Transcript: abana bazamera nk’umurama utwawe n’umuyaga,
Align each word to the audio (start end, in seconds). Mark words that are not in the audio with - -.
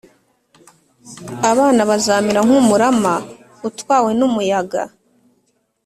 abana 1.51 1.81
bazamera 1.89 2.39
nk’umurama 2.47 3.13
utwawe 3.67 4.09
n’umuyaga, 4.19 4.81